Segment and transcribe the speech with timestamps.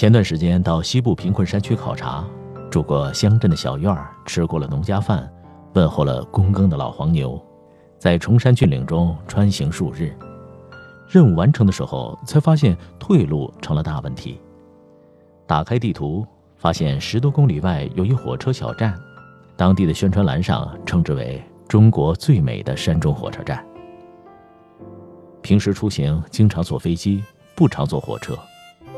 [0.00, 2.24] 前段时间到西部贫困山区考察，
[2.70, 5.30] 住过乡镇的小院儿，吃过了农家饭，
[5.74, 7.38] 问候了躬耕的老黄牛，
[7.98, 10.16] 在崇山峻岭中穿行数日。
[11.06, 14.40] 任务完成的时候，才发现退路成了大问题。
[15.46, 18.98] 打开地图，发现十多公里外有一火车小站，
[19.54, 23.62] 当地的宣传栏上称之为“中国最美的山中火车站”。
[25.42, 27.22] 平时出行经常坐飞机，
[27.54, 28.34] 不常坐火车。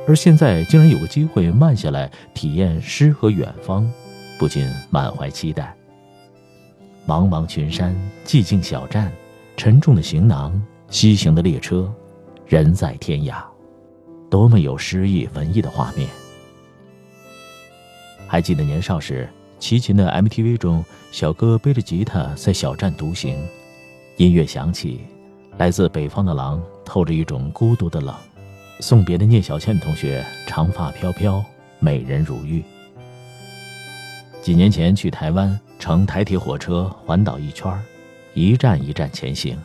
[0.06, 3.88] 而现在竟然有个机会慢下来体验诗和远方，
[4.38, 5.74] 不禁满怀期待。
[7.06, 9.12] 茫茫群山，寂静小站，
[9.56, 11.92] 沉重的行囊，西行的列车，
[12.46, 13.42] 人在天涯，
[14.28, 16.08] 多么有诗意文艺的画面！
[18.26, 23.36] 还记得年少时，齐秦的 MTV 中，小哥背着吉他在小站独行，
[24.16, 25.00] 音乐响起，
[25.58, 28.14] 来自北方的狼透着一种孤独的冷。
[28.82, 31.42] 送别的聂小倩同学，长发飘飘，
[31.78, 32.60] 美人如玉。
[34.42, 37.80] 几年前去台湾，乘台铁火车环岛一圈
[38.34, 39.56] 一站一站前行。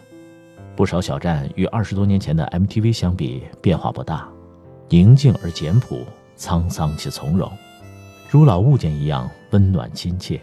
[0.76, 4.30] 不少小站与二十多年前的 MTV 相比，变化不大，
[4.88, 6.06] 宁静而简朴，
[6.38, 7.52] 沧桑且从容，
[8.30, 10.40] 如老物件一样温暖亲切。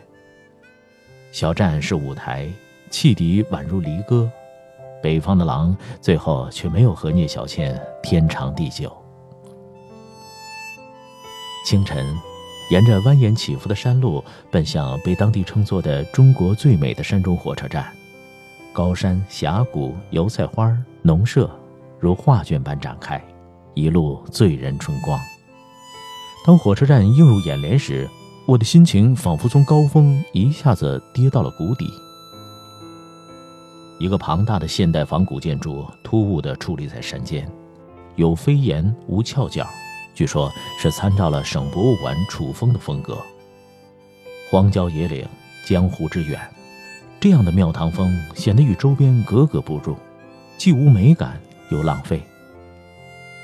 [1.31, 2.49] 小站是舞台，
[2.91, 4.29] 汽笛宛如离歌。
[5.05, 8.91] 北方的狼最后却没有和聂小倩天长地久。
[11.67, 12.07] 清晨，
[12.71, 17.87] 沿着蜿蜒起伏的山路，奔向被当地称作的中国最美的山中火车站。
[18.73, 21.51] 高山峡谷、油菜花、农舍，
[22.01, 23.23] 如画卷般展开，
[23.75, 25.21] 一路醉人春光。
[26.47, 28.09] 当火车站映入眼帘时，
[28.47, 31.91] 我的心情仿佛从高峰一下子跌到了谷底。
[34.05, 37.51] 一个庞大的现代仿古建筑突兀地矗立在山间，
[38.17, 39.67] 有飞檐无翘角，
[40.15, 43.17] 据说是参照了省博物馆楚风的风格。
[44.51, 45.27] 荒郊野岭，
[45.67, 46.39] 江湖之远，
[47.19, 49.97] 这样的庙堂风显得与周边格格不入，
[50.59, 51.41] 既无美感
[51.71, 52.23] 又浪费。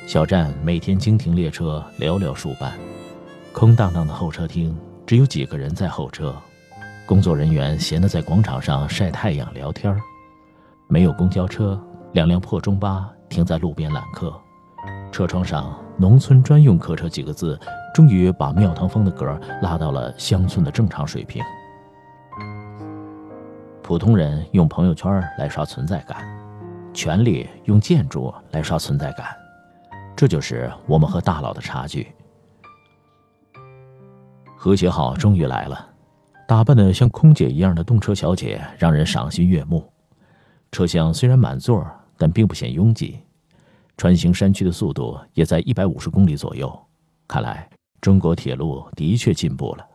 [0.07, 2.79] 小站每天经停列车寥寥数班，
[3.55, 6.37] 空荡荡的候车厅只有几个人在候车，
[7.07, 9.99] 工作人员闲得在广场上晒太阳聊天儿。
[10.91, 11.81] 没有公交车，
[12.15, 14.35] 两辆破中巴停在路边揽客，
[15.13, 17.57] 车窗上“农村专用客车”几个字，
[17.95, 21.41] 终于把庙堂风的格拉到了乡村的正常水平。
[23.85, 26.25] 普通人用朋友圈来刷存在感，
[26.93, 29.27] 权力用建筑来刷存在感，
[30.17, 32.13] 这就是我们和大佬的差距。
[34.57, 35.89] 和谐号终于来了，
[36.49, 39.90] 打扮的像空姐一样的动车小姐让人赏心悦目。
[40.73, 41.87] 车厢虽然满座，
[42.17, 43.21] 但并不显拥挤。
[43.97, 46.87] 穿行山区的速度也在一百五十公里左右。
[47.29, 47.69] 看来
[48.01, 49.87] 中国铁路的确进步了，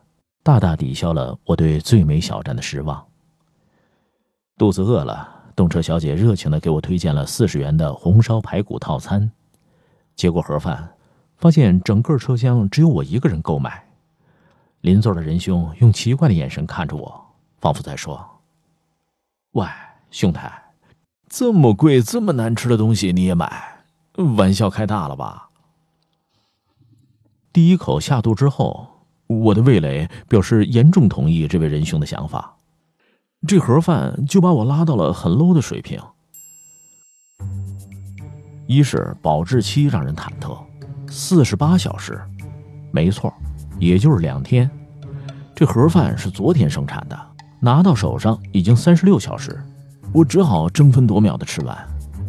[0.43, 3.03] 大大抵消了我对最美小站的失望。
[4.57, 9.31] 肚子饿了，动车小姐热情地给我推荐了四十元的红烧排骨套餐。
[10.15, 10.95] 接过盒饭，
[11.35, 13.83] 发现整个车厢只有我一个人购买。
[14.81, 17.25] 邻座的仁兄用奇怪的眼神看着我，
[17.59, 18.23] 仿佛在说
[19.53, 19.65] ：“喂，
[20.11, 20.61] 兄台。”
[21.27, 23.83] 这么贵、这么难吃的东西你也买？
[24.37, 25.49] 玩笑开大了吧！
[27.51, 28.87] 第一口下肚之后，
[29.27, 32.55] 我的味蕾表示严重同意这位仁兄的想法。
[33.47, 35.99] 这盒饭就把我拉到了很 low 的水平。
[38.67, 40.57] 一是保质期让人忐忑，
[41.07, 42.21] 四十八小时，
[42.91, 43.33] 没错，
[43.79, 44.69] 也就是两天。
[45.53, 47.19] 这盒饭是昨天生产的，
[47.59, 49.61] 拿到手上已经三十六小时。
[50.13, 51.77] 我只好争分夺秒的吃完，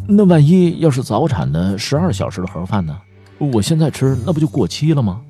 [0.09, 2.97] 那万一要是早产的十二小时的盒饭呢？
[3.39, 5.21] 我现在吃那不就过期了吗？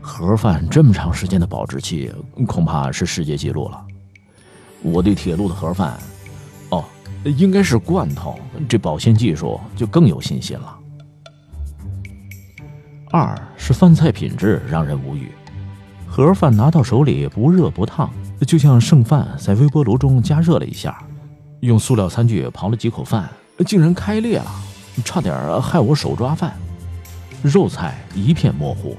[0.00, 2.12] 盒饭这么长时间的保质期，
[2.46, 3.84] 恐怕是世界纪录了。
[4.82, 5.98] 我对铁路的盒饭，
[6.68, 6.84] 哦，
[7.24, 8.38] 应该是罐头，
[8.68, 10.78] 这保鲜技术就更有信心了。
[13.10, 15.32] 二是饭菜品质让人无语，
[16.06, 18.08] 盒饭拿到手里不热不烫，
[18.44, 20.98] 就像剩饭在微波炉中加热了一下，
[21.60, 23.28] 用塑料餐具刨了几口饭，
[23.66, 24.50] 竟然开裂了，
[25.04, 26.54] 差点害我手抓饭。
[27.42, 28.96] 肉菜一片模糊，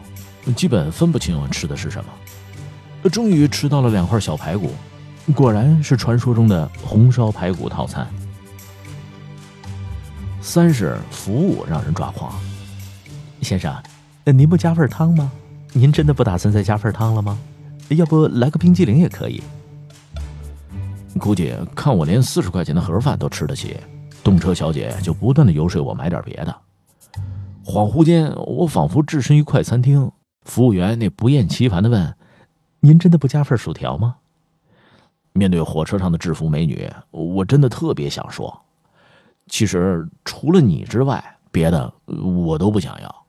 [0.56, 3.10] 基本分不清吃的是什么。
[3.10, 4.72] 终于吃到了两块小排骨，
[5.34, 8.08] 果然是传说中的红烧排骨套餐。
[10.42, 12.34] 三是服务让人抓狂，
[13.42, 13.76] 先生，
[14.26, 15.32] 您不加份汤吗？
[15.74, 17.38] 您真的不打算再加份汤了吗？
[17.90, 19.42] 要不来个冰激凌也可以。
[21.20, 23.78] 估计看我连四十块钱的盒饭都吃得起，
[24.24, 26.56] 动车小姐就不断的游说我买点别的。
[27.64, 30.12] 恍惚间，我仿佛置身于快餐厅。
[30.44, 32.16] 服务员那不厌其烦的问
[32.80, 34.16] ：“您真的不加份薯条吗？”
[35.34, 38.62] 面对火车上的制服美女，我真的特别想说
[39.48, 43.26] ：“其实除了你之外，别的我都不想要。”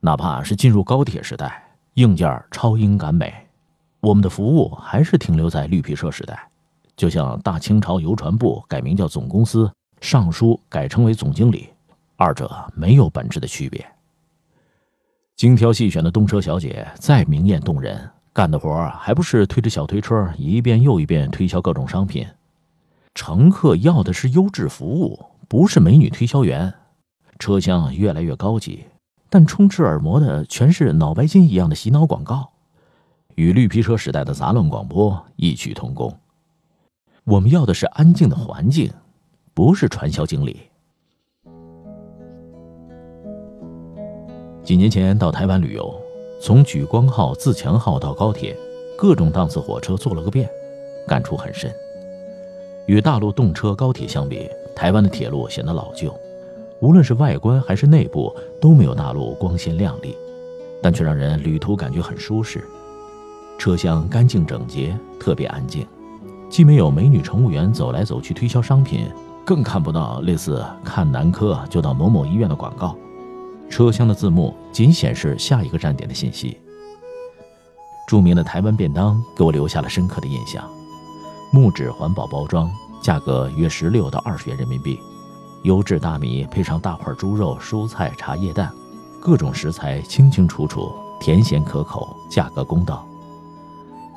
[0.00, 3.32] 哪怕是进入高铁时代，硬件超英赶美，
[4.00, 6.48] 我们的服务还是停留在绿皮车时代。
[6.96, 9.70] 就像大清朝邮传部改名叫总公司，
[10.00, 11.68] 尚书改称为总经理。
[12.16, 13.84] 二者没有本质的区别。
[15.36, 22.26] 精挑细选的动车小姐再明艳动人，干的活还不是推着小推车一遍又一遍推销各种商品。
[23.14, 26.72] 乘客要的是优质服务，不是美女推销员。
[27.38, 28.84] 车厢越来越高级，
[29.32, 32.50] 但充斥耳膜的全是脑白金一样的洗脑广告，
[33.36, 36.12] 与绿皮车时代的杂乱广播异曲同工。
[37.22, 38.92] 我们要的是安静的环境，
[39.54, 40.60] 不是传销经理。
[44.64, 45.94] 几年前到台湾旅游，
[46.42, 48.56] 从莒光号、自强号到高铁，
[48.98, 50.50] 各种档次火车坐了个遍，
[51.06, 51.72] 感触很深。
[52.88, 56.12] 与大陆动车、高铁相比，台湾的铁路显得老旧，
[56.80, 60.16] 无论是外观还是内部都没有大陆光鲜亮丽，
[60.82, 62.64] 但却让人旅途感觉很舒适。
[63.58, 65.86] 车厢干净整洁，特别安静，
[66.48, 69.06] 既没有美女乘务员走来走去推销商品，
[69.44, 72.96] 更看不到类似看男科就到某某医院的广告。
[73.68, 76.58] 车厢的字幕仅显示下一个站点的信息。
[78.08, 80.64] 著名的台湾便当给我留下了深刻的印象，
[81.52, 82.70] 木质环保包装，
[83.02, 84.98] 价格约十六到二十元人民币，
[85.62, 88.70] 优质大米配上大块猪肉、蔬菜、茶叶蛋，
[89.20, 93.06] 各种食材清清楚楚，甜咸可口，价格公道。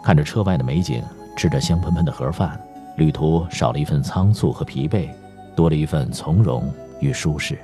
[0.04, 1.04] 看着车外的美景，
[1.36, 2.60] 吃着香喷喷的盒饭，
[2.98, 5.10] 旅途少了一份仓促和疲惫，
[5.56, 7.60] 多了一份从容与舒适。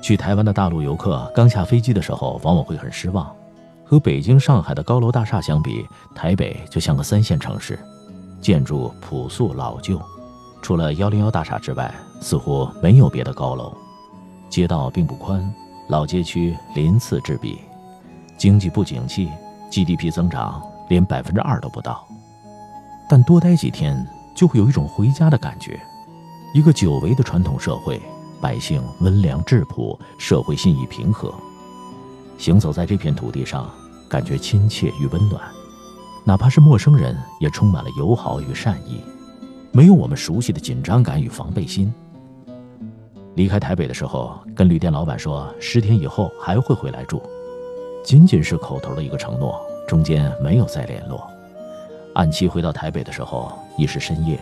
[0.00, 3.30] 去台湾的大陆游客刚下飞机的时候，往往会很失望。
[3.84, 7.78] 和北京、上海的高楼大厦相比，台北就像个三线城市，
[8.40, 10.00] 建筑朴素老旧，
[10.62, 13.72] 除了幺零幺大厦之外，似乎没有别的高楼。
[14.48, 15.52] 街道并不宽，
[15.88, 17.58] 老街区鳞次栉比，
[18.36, 19.28] 经济不景气
[19.70, 22.06] ，GDP 增长连百分之二都不到。
[23.08, 25.80] 但多待几天，就会有一种回家的感觉。
[26.54, 28.00] 一个久违的传统社会。
[28.40, 31.34] 百姓温良质朴，社会信义平和。
[32.38, 33.68] 行走在这片土地上，
[34.08, 35.42] 感觉亲切与温暖，
[36.22, 39.00] 哪怕是陌生人，也充满了友好与善意，
[39.78, 41.94] 没有我们熟悉的紧张感与防备心。
[43.36, 47.22] 离开台北的时候，跟旅店老板说十天以后还会回来住，
[48.02, 49.56] 仅仅是口头的一个承诺，
[49.86, 51.30] 中间没有再联络。
[52.14, 54.36] 按期回到台北的时候，已是深夜，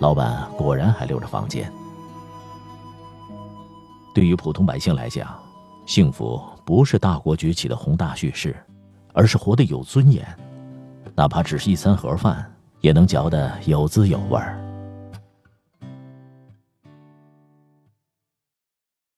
[0.00, 1.70] 老板果然还留着房间。
[4.14, 5.38] 对于普通百姓来讲，
[5.84, 8.56] 幸福不是大国崛起的宏大叙事，
[9.12, 10.26] 而是活得有尊严，
[11.14, 12.50] 哪怕只是一餐盒饭，
[12.82, 14.58] 也能嚼得有滋有味儿。